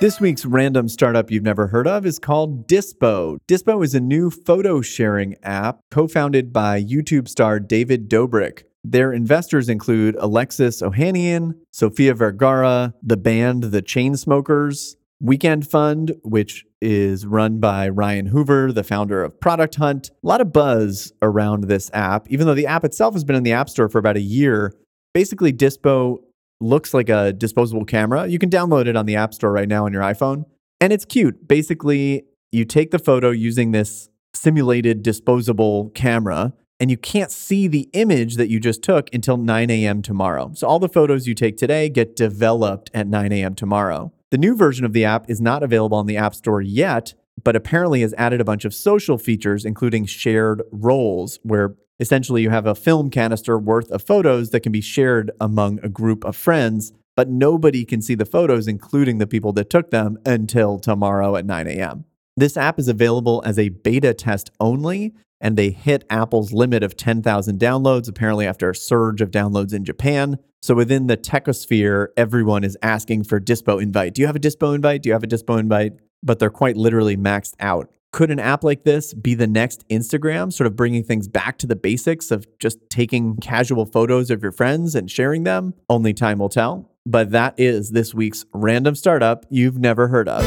This 0.00 0.18
week's 0.18 0.46
random 0.46 0.88
startup 0.88 1.30
you've 1.30 1.42
never 1.42 1.66
heard 1.66 1.86
of 1.86 2.06
is 2.06 2.18
called 2.18 2.66
Dispo. 2.66 3.36
Dispo 3.46 3.84
is 3.84 3.94
a 3.94 4.00
new 4.00 4.30
photo 4.30 4.80
sharing 4.80 5.36
app 5.42 5.80
co 5.90 6.08
founded 6.08 6.54
by 6.54 6.82
YouTube 6.82 7.28
star 7.28 7.60
David 7.60 8.08
Dobrik. 8.08 8.62
Their 8.82 9.12
investors 9.12 9.68
include 9.68 10.16
Alexis 10.18 10.80
Ohanian, 10.80 11.52
Sofia 11.70 12.14
Vergara, 12.14 12.94
the 13.02 13.18
band 13.18 13.64
The 13.64 13.82
Chainsmokers, 13.82 14.96
Weekend 15.20 15.68
Fund, 15.68 16.14
which 16.22 16.64
is 16.80 17.26
run 17.26 17.60
by 17.60 17.86
Ryan 17.90 18.24
Hoover, 18.24 18.72
the 18.72 18.82
founder 18.82 19.22
of 19.22 19.38
Product 19.38 19.74
Hunt. 19.74 20.08
A 20.24 20.26
lot 20.26 20.40
of 20.40 20.50
buzz 20.50 21.12
around 21.20 21.64
this 21.64 21.90
app, 21.92 22.26
even 22.30 22.46
though 22.46 22.54
the 22.54 22.66
app 22.66 22.86
itself 22.86 23.12
has 23.12 23.24
been 23.24 23.36
in 23.36 23.42
the 23.42 23.52
App 23.52 23.68
Store 23.68 23.90
for 23.90 23.98
about 23.98 24.16
a 24.16 24.20
year. 24.20 24.72
Basically, 25.12 25.52
Dispo 25.52 26.20
looks 26.60 26.92
like 26.94 27.08
a 27.08 27.32
disposable 27.32 27.84
camera. 27.84 28.26
You 28.26 28.38
can 28.38 28.50
download 28.50 28.86
it 28.86 28.96
on 28.96 29.06
the 29.06 29.16
App 29.16 29.34
Store 29.34 29.52
right 29.52 29.68
now 29.68 29.86
on 29.86 29.92
your 29.92 30.02
iPhone. 30.02 30.44
And 30.80 30.92
it's 30.92 31.04
cute. 31.04 31.46
Basically, 31.46 32.24
you 32.52 32.64
take 32.64 32.90
the 32.90 32.98
photo 32.98 33.30
using 33.30 33.72
this 33.72 34.08
simulated 34.34 35.02
disposable 35.02 35.90
camera, 35.90 36.52
and 36.78 36.90
you 36.90 36.96
can't 36.96 37.30
see 37.30 37.68
the 37.68 37.88
image 37.92 38.36
that 38.36 38.48
you 38.48 38.58
just 38.58 38.82
took 38.82 39.12
until 39.12 39.36
9 39.36 39.70
a.m. 39.70 40.02
tomorrow. 40.02 40.52
So 40.54 40.66
all 40.66 40.78
the 40.78 40.88
photos 40.88 41.26
you 41.26 41.34
take 41.34 41.56
today 41.56 41.88
get 41.88 42.16
developed 42.16 42.90
at 42.94 43.06
9 43.06 43.32
a.m. 43.32 43.54
tomorrow. 43.54 44.12
The 44.30 44.38
new 44.38 44.56
version 44.56 44.84
of 44.84 44.92
the 44.92 45.04
app 45.04 45.28
is 45.28 45.40
not 45.40 45.62
available 45.62 45.98
on 45.98 46.06
the 46.06 46.16
App 46.16 46.34
Store 46.34 46.62
yet, 46.62 47.14
but 47.42 47.56
apparently 47.56 48.00
has 48.02 48.14
added 48.16 48.40
a 48.40 48.44
bunch 48.44 48.64
of 48.64 48.72
social 48.72 49.18
features, 49.18 49.64
including 49.64 50.06
shared 50.06 50.62
rolls, 50.70 51.38
where 51.42 51.74
essentially 52.00 52.42
you 52.42 52.50
have 52.50 52.66
a 52.66 52.74
film 52.74 53.10
canister 53.10 53.58
worth 53.58 53.90
of 53.90 54.02
photos 54.02 54.50
that 54.50 54.60
can 54.60 54.72
be 54.72 54.80
shared 54.80 55.30
among 55.40 55.78
a 55.82 55.88
group 55.88 56.24
of 56.24 56.34
friends, 56.34 56.92
but 57.14 57.28
nobody 57.28 57.84
can 57.84 58.00
see 58.00 58.14
the 58.14 58.24
photos, 58.24 58.66
including 58.66 59.18
the 59.18 59.26
people 59.26 59.52
that 59.52 59.70
took 59.70 59.90
them, 59.90 60.18
until 60.24 60.78
tomorrow 60.78 61.36
at 61.36 61.44
9 61.44 61.66
a.m. 61.66 62.04
This 62.36 62.56
app 62.56 62.78
is 62.78 62.88
available 62.88 63.42
as 63.44 63.58
a 63.58 63.68
beta 63.68 64.14
test 64.14 64.50
only, 64.58 65.12
and 65.40 65.56
they 65.56 65.70
hit 65.70 66.04
Apple's 66.08 66.52
limit 66.52 66.82
of 66.82 66.96
10,000 66.96 67.58
downloads, 67.60 68.08
apparently 68.08 68.46
after 68.46 68.70
a 68.70 68.74
surge 68.74 69.20
of 69.20 69.30
downloads 69.30 69.74
in 69.74 69.84
Japan. 69.84 70.38
So 70.62 70.74
within 70.74 71.06
the 71.06 71.16
techosphere, 71.16 72.08
everyone 72.16 72.64
is 72.64 72.76
asking 72.82 73.24
for 73.24 73.40
Dispo 73.40 73.82
invite. 73.82 74.14
Do 74.14 74.22
you 74.22 74.26
have 74.26 74.36
a 74.36 74.40
Dispo 74.40 74.74
invite? 74.74 75.02
Do 75.02 75.08
you 75.08 75.12
have 75.14 75.24
a 75.24 75.26
Dispo 75.26 75.58
invite? 75.58 75.94
But 76.22 76.38
they're 76.38 76.50
quite 76.50 76.76
literally 76.76 77.16
maxed 77.16 77.54
out. 77.60 77.90
Could 78.12 78.32
an 78.32 78.40
app 78.40 78.64
like 78.64 78.82
this 78.82 79.14
be 79.14 79.34
the 79.34 79.46
next 79.46 79.88
Instagram, 79.88 80.52
sort 80.52 80.66
of 80.66 80.74
bringing 80.74 81.04
things 81.04 81.28
back 81.28 81.58
to 81.58 81.66
the 81.66 81.76
basics 81.76 82.32
of 82.32 82.44
just 82.58 82.78
taking 82.90 83.36
casual 83.36 83.86
photos 83.86 84.30
of 84.30 84.42
your 84.42 84.50
friends 84.50 84.96
and 84.96 85.08
sharing 85.08 85.44
them? 85.44 85.74
Only 85.88 86.12
time 86.12 86.40
will 86.40 86.48
tell. 86.48 86.90
But 87.06 87.30
that 87.30 87.54
is 87.56 87.90
this 87.90 88.12
week's 88.12 88.44
random 88.52 88.96
startup 88.96 89.46
you've 89.48 89.78
never 89.78 90.08
heard 90.08 90.28
of. 90.28 90.44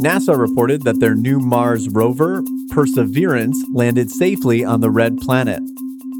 NASA 0.00 0.38
reported 0.38 0.82
that 0.82 1.00
their 1.00 1.16
new 1.16 1.40
Mars 1.40 1.88
rover, 1.88 2.44
Perseverance, 2.70 3.60
landed 3.72 4.10
safely 4.10 4.64
on 4.64 4.80
the 4.80 4.90
red 4.90 5.16
planet. 5.18 5.62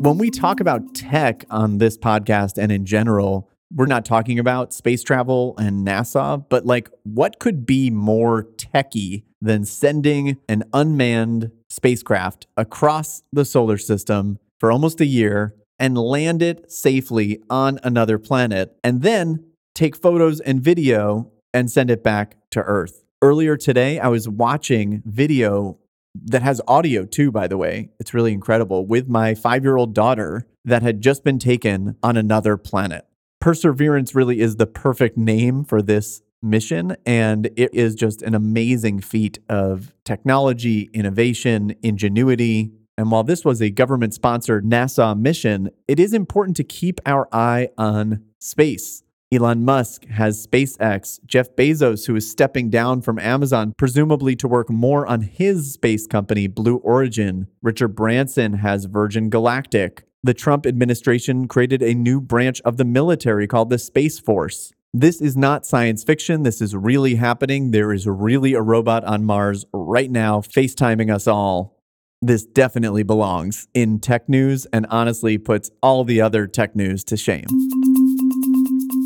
When 0.01 0.19
we 0.19 0.31
talk 0.31 0.59
about 0.59 0.95
tech 0.95 1.45
on 1.51 1.79
this 1.79 1.97
podcast 1.97 2.59
and 2.59 2.73
in 2.73 2.85
general, 2.85 3.49
we're 3.73 3.87
not 3.87 4.05
talking 4.05 4.39
about 4.39 4.73
space 4.73 5.03
travel 5.03 5.55
and 5.59 5.87
NASA, 5.87 6.45
but 6.49 6.67
like 6.67 6.89
what 7.03 7.39
could 7.39 7.67
be 7.67 7.91
more 7.91 8.45
techy 8.57 9.25
than 9.41 9.65
sending 9.65 10.39
an 10.49 10.65
unmanned 10.73 11.51
spacecraft 11.69 12.47
across 12.57 13.23
the 13.33 13.45
solar 13.45 13.79
system 13.79 14.39
for 14.61 14.71
almost 14.71 15.01
a 15.01 15.07
year 15.07 15.55
and 15.79 15.99
land 15.99 16.41
it 16.41 16.71
safely 16.71 17.43
on 17.51 17.79
another 17.83 18.19
planet 18.19 18.77
and 18.85 19.03
then 19.03 19.45
take 19.75 19.97
photos 19.97 20.41
and 20.41 20.61
video 20.61 21.31
and 21.53 21.71
send 21.71 21.91
it 21.91 22.03
back 22.03 22.37
to 22.51 22.61
Earth. 22.61 23.05
Earlier 23.21 23.57
today, 23.57 23.99
I 23.99 24.09
was 24.09 24.29
watching 24.29 25.03
video 25.05 25.79
that 26.27 26.43
has 26.43 26.61
audio 26.69 27.05
too, 27.05 27.33
by 27.33 27.49
the 27.49 27.57
way. 27.57 27.91
It's 27.99 28.15
really 28.15 28.33
incredible 28.33 28.87
with 28.87 29.09
my 29.09 29.35
five 29.35 29.65
year 29.65 29.77
old 29.77 29.95
daughter 29.95 30.47
that 30.65 30.83
had 30.83 31.01
just 31.01 31.25
been 31.25 31.39
taken 31.39 31.97
on 32.03 32.17
another 32.17 32.57
planet. 32.57 33.07
Perseverance 33.45 34.15
really 34.15 34.41
is 34.41 34.57
the 34.57 34.67
perfect 34.67 35.19
name 35.19 35.65
for 35.65 35.83
this 35.83 36.23
mission. 36.41 36.97
And 37.05 37.51
it 37.57 37.75
is 37.75 37.95
just 37.95 38.23
an 38.23 38.35
amazing 38.35 39.01
feat 39.01 39.39
of 39.51 39.93
technology, 40.03 40.89
innovation, 40.95 41.75
ingenuity. 41.83 42.73
And 42.97 43.11
while 43.11 43.23
this 43.23 43.45
was 43.45 43.61
a 43.61 43.69
government 43.69 44.15
sponsored 44.15 44.65
NASA 44.65 45.15
mission, 45.15 45.69
it 45.87 46.01
is 46.01 46.15
important 46.15 46.57
to 46.57 46.65
keep 46.65 47.03
our 47.05 47.29
eye 47.33 47.69
on 47.77 48.25
space. 48.41 49.03
Elon 49.31 49.63
Musk 49.63 50.07
has 50.07 50.47
SpaceX, 50.47 51.21
Jeff 51.27 51.55
Bezos, 51.55 52.07
who 52.07 52.17
is 52.17 52.31
stepping 52.31 52.71
down 52.71 53.03
from 53.03 53.19
Amazon, 53.19 53.75
presumably 53.77 54.35
to 54.37 54.49
work 54.49 54.71
more 54.71 55.07
on 55.07 55.21
his 55.21 55.75
space 55.75 56.07
company, 56.07 56.47
Blue 56.47 56.77
Origin. 56.77 57.49
Richard 57.61 57.89
Branson 57.89 58.55
has 58.55 58.87
Virgin 58.87 59.29
Galactic 59.29 60.05
the 60.25 60.33
Trump 60.35 60.65
administration 60.65 61.47
created 61.47 61.83
a 61.83 61.93
new 61.93 62.19
branch 62.19 62.63
of 62.65 62.79
the 62.79 62.85
military 62.85 63.47
called 63.47 63.69
the 63.69 63.79
Space 63.79 64.19
Force. 64.19 64.73
This 64.95 65.21
is 65.21 65.37
not 65.37 65.67
science 65.67 66.03
fiction. 66.03 66.45
This 66.45 66.63
is 66.63 66.75
really 66.75 67.17
happening. 67.17 67.73
There 67.73 67.93
is 67.93 68.07
really 68.07 68.55
a 68.55 68.63
robot 68.63 69.05
on 69.05 69.25
Mars 69.25 69.67
right 69.75 70.11
now, 70.11 70.41
FaceTiming 70.41 71.13
us 71.13 71.27
all. 71.27 71.77
This 72.23 72.47
definitely 72.47 73.03
belongs 73.03 73.69
in 73.75 74.01
tech 74.01 74.27
news 74.27 74.67
and 74.73 74.87
honestly 74.89 75.37
puts 75.37 75.71
all 75.83 76.05
the 76.05 76.23
other 76.23 76.47
tech 76.47 76.75
news 76.75 77.05
to 77.05 77.19
shame. 77.19 77.45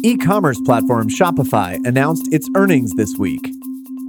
E 0.04 0.16
commerce 0.18 0.60
platform 0.60 1.08
Shopify 1.08 1.84
announced 1.84 2.32
its 2.32 2.48
earnings 2.54 2.94
this 2.94 3.16
week. 3.18 3.44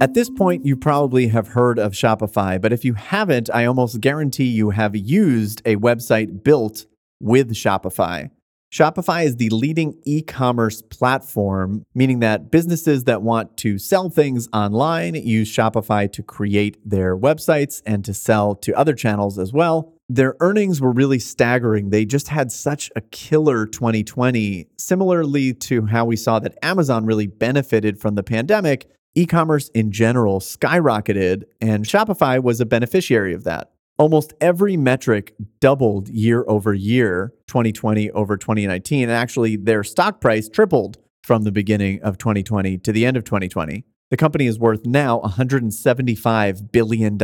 At 0.00 0.14
this 0.14 0.30
point, 0.30 0.64
you 0.64 0.76
probably 0.76 1.26
have 1.28 1.48
heard 1.48 1.80
of 1.80 1.92
Shopify, 1.92 2.60
but 2.60 2.72
if 2.72 2.84
you 2.84 2.94
haven't, 2.94 3.50
I 3.52 3.64
almost 3.64 4.00
guarantee 4.00 4.44
you 4.44 4.70
have 4.70 4.94
used 4.94 5.60
a 5.66 5.74
website 5.76 6.44
built 6.44 6.86
with 7.20 7.52
Shopify. 7.52 8.30
Shopify 8.72 9.24
is 9.24 9.36
the 9.36 9.50
leading 9.50 10.00
e 10.04 10.22
commerce 10.22 10.80
platform, 10.80 11.84
meaning 11.92 12.20
that 12.20 12.52
businesses 12.52 13.02
that 13.04 13.20
want 13.20 13.56
to 13.56 13.78
sell 13.78 14.08
things 14.08 14.48
online 14.52 15.16
use 15.16 15.50
Shopify 15.50 16.10
to 16.12 16.22
create 16.22 16.78
their 16.88 17.16
websites 17.16 17.82
and 17.84 18.04
to 18.04 18.14
sell 18.14 18.54
to 18.54 18.72
other 18.74 18.94
channels 18.94 19.40
as 19.40 19.52
well. 19.52 19.92
Their 20.08 20.36
earnings 20.38 20.80
were 20.80 20.92
really 20.92 21.18
staggering. 21.18 21.90
They 21.90 22.04
just 22.04 22.28
had 22.28 22.52
such 22.52 22.92
a 22.94 23.00
killer 23.00 23.66
2020, 23.66 24.68
similarly 24.78 25.52
to 25.54 25.86
how 25.86 26.04
we 26.04 26.16
saw 26.16 26.38
that 26.38 26.56
Amazon 26.62 27.04
really 27.04 27.26
benefited 27.26 27.98
from 27.98 28.14
the 28.14 28.22
pandemic. 28.22 28.88
e 29.16 29.26
commerce 29.26 29.68
in 29.70 29.90
general 29.90 30.38
skyrocketed, 30.38 31.42
and 31.60 31.84
Shopify 31.84 32.40
was 32.40 32.60
a 32.60 32.66
beneficiary 32.66 33.34
of 33.34 33.42
that. 33.42 33.72
Almost 34.00 34.32
every 34.40 34.78
metric 34.78 35.34
doubled 35.60 36.08
year 36.08 36.42
over 36.48 36.72
year, 36.72 37.34
2020 37.48 38.10
over 38.12 38.38
2019. 38.38 39.02
And 39.02 39.12
actually, 39.12 39.56
their 39.56 39.84
stock 39.84 40.22
price 40.22 40.48
tripled 40.48 40.96
from 41.22 41.42
the 41.42 41.52
beginning 41.52 42.00
of 42.00 42.16
2020 42.16 42.78
to 42.78 42.92
the 42.92 43.04
end 43.04 43.18
of 43.18 43.24
2020. 43.24 43.84
The 44.08 44.16
company 44.16 44.46
is 44.46 44.58
worth 44.58 44.86
now 44.86 45.20
$175 45.20 46.72
billion. 46.72 47.18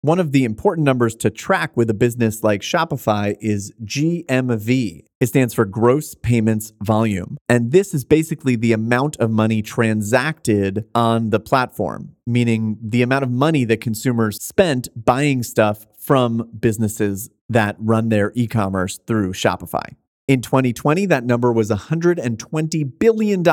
One 0.00 0.18
of 0.18 0.32
the 0.32 0.44
important 0.44 0.84
numbers 0.84 1.14
to 1.16 1.28
track 1.28 1.76
with 1.76 1.90
a 1.90 1.94
business 1.94 2.42
like 2.42 2.62
Shopify 2.62 3.36
is 3.40 3.72
GMV. 3.84 5.04
It 5.20 5.26
stands 5.26 5.52
for 5.52 5.64
gross 5.64 6.14
payments 6.14 6.72
volume. 6.80 7.36
And 7.48 7.72
this 7.72 7.92
is 7.92 8.04
basically 8.04 8.56
the 8.56 8.72
amount 8.72 9.16
of 9.16 9.30
money 9.30 9.60
transacted 9.60 10.86
on 10.94 11.30
the 11.30 11.40
platform, 11.40 12.14
meaning 12.26 12.78
the 12.80 13.02
amount 13.02 13.24
of 13.24 13.30
money 13.30 13.64
that 13.64 13.80
consumers 13.80 14.42
spent 14.42 14.88
buying 14.96 15.42
stuff 15.42 15.86
from 16.08 16.50
businesses 16.58 17.30
that 17.48 17.76
run 17.78 18.08
their 18.08 18.32
e 18.34 18.48
commerce 18.48 18.98
through 19.06 19.32
Shopify. 19.32 19.94
In 20.26 20.42
2020, 20.42 21.06
that 21.06 21.24
number 21.24 21.52
was 21.52 21.70
$120 21.70 22.98
billion 22.98 23.44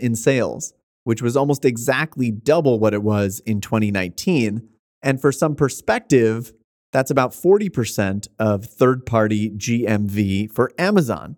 in 0.00 0.14
sales, 0.14 0.74
which 1.04 1.22
was 1.22 1.36
almost 1.38 1.64
exactly 1.64 2.30
double 2.30 2.78
what 2.78 2.92
it 2.92 3.02
was 3.02 3.40
in 3.46 3.62
2019 3.62 4.68
and 5.02 5.20
for 5.20 5.32
some 5.32 5.54
perspective, 5.54 6.52
that's 6.92 7.10
about 7.10 7.32
40% 7.32 8.28
of 8.38 8.64
third 8.64 9.06
party 9.06 9.50
GMV 9.50 10.52
for 10.52 10.72
Amazon. 10.78 11.36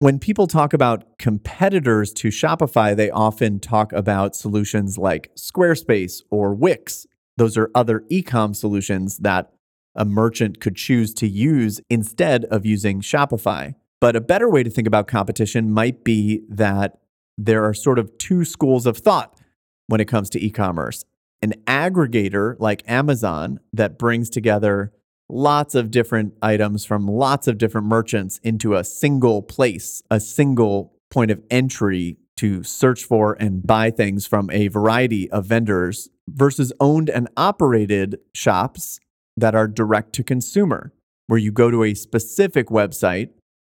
When 0.00 0.18
people 0.18 0.46
talk 0.46 0.72
about 0.72 1.18
competitors 1.18 2.12
to 2.14 2.28
Shopify, 2.28 2.96
they 2.96 3.10
often 3.10 3.60
talk 3.60 3.92
about 3.92 4.34
solutions 4.34 4.96
like 4.96 5.30
Squarespace 5.36 6.22
or 6.30 6.54
Wix. 6.54 7.06
Those 7.36 7.56
are 7.56 7.70
other 7.74 8.04
e-com 8.08 8.54
solutions 8.54 9.18
that 9.18 9.52
a 9.94 10.04
merchant 10.04 10.60
could 10.60 10.76
choose 10.76 11.12
to 11.14 11.28
use 11.28 11.80
instead 11.90 12.44
of 12.46 12.64
using 12.66 13.00
Shopify. 13.00 13.74
But 14.00 14.16
a 14.16 14.20
better 14.20 14.48
way 14.48 14.62
to 14.62 14.70
think 14.70 14.86
about 14.86 15.08
competition 15.08 15.70
might 15.70 16.04
be 16.04 16.42
that 16.48 16.98
there 17.36 17.64
are 17.64 17.74
sort 17.74 17.98
of 17.98 18.16
two 18.18 18.44
schools 18.44 18.86
of 18.86 18.98
thought 18.98 19.38
when 19.86 20.00
it 20.00 20.08
comes 20.08 20.30
to 20.30 20.44
e 20.44 20.50
commerce 20.50 21.04
an 21.42 21.54
aggregator 21.66 22.54
like 22.58 22.82
Amazon 22.86 23.60
that 23.72 23.98
brings 23.98 24.28
together 24.28 24.92
lots 25.28 25.74
of 25.74 25.90
different 25.90 26.34
items 26.42 26.84
from 26.84 27.06
lots 27.06 27.46
of 27.46 27.56
different 27.56 27.86
merchants 27.86 28.38
into 28.42 28.74
a 28.74 28.84
single 28.84 29.42
place, 29.42 30.02
a 30.10 30.20
single 30.20 30.92
point 31.10 31.30
of 31.30 31.42
entry 31.50 32.16
to 32.36 32.62
search 32.62 33.04
for 33.04 33.36
and 33.40 33.66
buy 33.66 33.90
things 33.90 34.26
from 34.26 34.50
a 34.50 34.68
variety 34.68 35.30
of 35.30 35.46
vendors 35.46 36.08
versus 36.28 36.72
owned 36.80 37.10
and 37.10 37.28
operated 37.36 38.18
shops 38.34 38.98
that 39.40 39.54
are 39.54 39.68
direct 39.68 40.12
to 40.14 40.24
consumer, 40.24 40.92
where 41.26 41.38
you 41.38 41.52
go 41.52 41.70
to 41.70 41.84
a 41.84 41.94
specific 41.94 42.68
website 42.68 43.30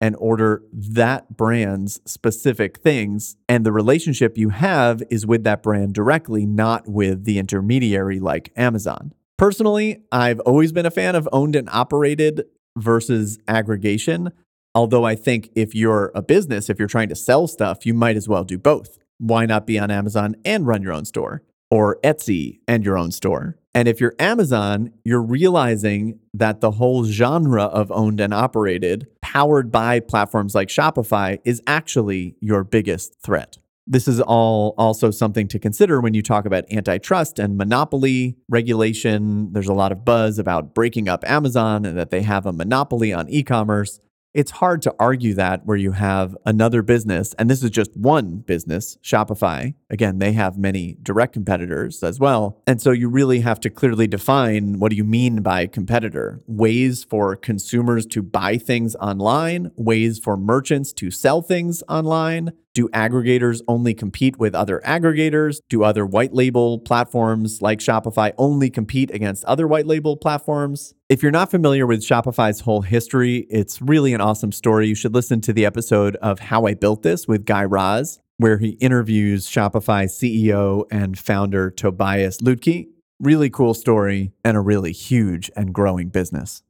and 0.02 0.16
order 0.18 0.64
that 0.74 1.38
brand's 1.38 2.02
specific 2.06 2.80
things. 2.80 3.38
And 3.48 3.66
the 3.66 3.72
relationship 3.72 4.38
you 4.38 4.50
have 4.50 5.04
is 5.12 5.28
with 5.28 5.44
that 5.44 5.62
brand 5.62 5.94
directly, 5.94 6.46
not 6.46 6.88
with 6.88 7.24
the 7.24 7.38
intermediary 7.38 8.20
like 8.20 8.52
Amazon. 8.58 9.14
Personally, 9.38 10.02
I've 10.12 10.40
always 10.42 10.72
been 10.72 10.86
a 10.86 10.92
fan 10.92 11.16
of 11.16 11.30
owned 11.32 11.56
and 11.56 11.70
operated 11.72 12.46
versus 12.78 13.40
aggregation. 13.48 14.32
Although 14.74 15.04
I 15.04 15.16
think 15.16 15.50
if 15.56 15.76
you're 15.76 16.12
a 16.16 16.22
business, 16.22 16.70
if 16.70 16.80
you're 16.80 16.88
trying 16.88 17.10
to 17.10 17.16
sell 17.16 17.48
stuff, 17.48 17.86
you 17.86 17.94
might 17.94 18.16
as 18.16 18.28
well 18.28 18.44
do 18.44 18.58
both. 18.58 18.98
Why 19.20 19.46
not 19.46 19.68
be 19.68 19.78
on 19.78 19.92
Amazon 19.92 20.36
and 20.44 20.66
run 20.66 20.82
your 20.82 20.94
own 20.94 21.06
store? 21.06 21.44
Or 21.70 22.00
Etsy 22.04 22.60
and 22.68 22.84
your 22.84 22.98
own 22.98 23.12
store? 23.12 23.58
And 23.74 23.88
if 23.88 24.02
you're 24.02 24.16
Amazon, 24.20 24.92
you're 25.06 25.22
realizing 25.22 26.20
that 26.34 26.60
the 26.60 26.72
whole 26.72 27.06
genre 27.06 27.64
of 27.64 27.92
owned 27.92 28.20
and 28.20 28.34
operated, 28.34 29.08
powered 29.22 29.72
by 29.72 30.02
platforms 30.02 30.54
like 30.54 30.68
Shopify, 30.68 31.40
is 31.46 31.62
actually 31.66 32.36
your 32.42 32.64
biggest 32.64 33.16
threat. 33.24 33.58
This 33.88 34.08
is 34.08 34.22
all 34.22 34.76
also 34.78 35.10
something 35.10 35.48
to 35.48 35.60
consider 35.60 36.02
when 36.02 36.14
you 36.14 36.22
talk 36.22 36.46
about 36.46 36.72
antitrust 36.72 37.40
and 37.40 37.58
monopoly 37.58 38.38
regulation. 38.48 39.52
There's 39.54 39.68
a 39.68 39.74
lot 39.74 39.92
of 39.92 40.06
buzz 40.06 40.38
about 40.38 40.76
breaking 40.76 41.10
up 41.10 41.24
Amazon 41.28 41.86
and 41.86 41.98
that 41.98 42.12
they 42.12 42.22
have 42.22 42.46
a 42.46 42.54
monopoly 42.54 43.12
on 43.12 43.28
e 43.30 43.42
commerce 43.42 44.00
it's 44.34 44.52
hard 44.52 44.82
to 44.84 44.96
argue 45.00 45.34
that 45.34 45.66
where 45.66 45.78
you 45.78 45.92
have 45.92 46.38
another 46.46 46.82
business, 46.82 47.34
and 47.38 47.50
this 47.50 47.64
is 47.64 47.70
just 47.70 47.96
one 47.98 48.38
business, 48.38 48.98
Shopify. 49.04 49.74
Again, 49.90 50.20
they 50.20 50.32
have 50.34 50.58
many 50.58 50.98
direct 51.02 51.34
competitors 51.34 52.02
as 52.04 52.20
well. 52.20 52.62
And 52.66 52.82
so 52.82 52.92
you 52.92 53.10
really 53.10 53.42
have 53.42 53.60
to 53.62 53.70
clearly 53.70 54.08
define 54.08 54.80
what 54.80 54.90
do 54.90 54.96
you 54.96 55.04
mean 55.04 55.42
by 55.42 55.68
competitor? 55.68 56.42
Ways 56.48 57.04
for 57.04 57.36
consumers 57.36 58.06
to 58.08 58.22
buy 58.22 58.58
things 58.58 58.96
online, 58.96 59.72
ways 59.76 60.20
for 60.20 60.38
merchants 60.38 60.94
to 60.94 61.12
sell 61.12 61.42
things 61.42 61.84
online, 61.90 62.52
do 62.74 62.88
aggregators 62.90 63.62
only 63.68 63.94
compete 63.94 64.40
with 64.40 64.56
other 64.56 64.82
aggregators? 64.86 65.60
Do 65.68 65.84
other 65.84 66.06
white 66.06 66.34
label 66.34 66.80
platforms 66.80 67.62
like 67.62 67.80
Shopify 67.80 68.32
only 68.38 68.70
compete 68.70 69.12
against 69.12 69.44
other 69.44 69.68
white 69.68 69.86
label 69.86 70.16
platforms? 70.16 70.94
If 71.12 71.22
you're 71.22 71.30
not 71.30 71.52
familiar 71.52 71.86
with 71.86 72.00
Shopify's 72.00 72.62
whole 72.62 72.84
history, 72.84 73.46
it's 73.50 73.82
really 73.82 74.14
an 74.14 74.22
awesome 74.22 74.54
story. 74.54 74.88
You 74.88 74.96
should 74.96 75.14
listen 75.14 75.42
to 75.42 75.52
the 75.52 75.66
episode 75.66 76.16
of 76.22 76.40
How 76.40 76.66
I 76.68 76.74
Built 76.74 77.02
This 77.02 77.28
with 77.28 77.44
Guy 77.44 77.66
Raz, 77.66 78.22
where 78.38 78.60
he 78.60 78.78
interviews 78.80 79.46
Shopify 79.46 80.06
CEO 80.06 80.86
and 80.90 81.20
founder 81.20 81.70
Tobias 81.70 82.38
Lütke. 82.38 82.88
Really 83.20 83.50
cool 83.50 83.74
story 83.74 84.32
and 84.46 84.56
a 84.56 84.62
really 84.62 84.94
huge 84.94 85.52
and 85.54 85.74
growing 85.74 86.08
business. 86.08 86.64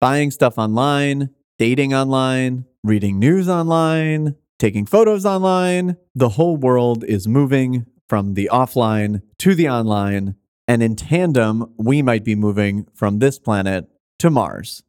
Buying 0.00 0.30
stuff 0.30 0.56
online, 0.56 1.28
dating 1.58 1.92
online, 1.92 2.64
reading 2.82 3.18
news 3.18 3.50
online, 3.50 4.34
taking 4.58 4.86
photos 4.86 5.26
online. 5.26 5.98
The 6.14 6.30
whole 6.30 6.56
world 6.56 7.04
is 7.04 7.28
moving 7.28 7.84
from 8.08 8.32
the 8.32 8.48
offline 8.50 9.20
to 9.40 9.54
the 9.54 9.68
online. 9.68 10.36
And 10.66 10.82
in 10.82 10.96
tandem, 10.96 11.72
we 11.76 12.02
might 12.02 12.24
be 12.24 12.34
moving 12.34 12.86
from 12.94 13.18
this 13.18 13.38
planet 13.38 13.86
to 14.18 14.30
Mars. 14.30 14.82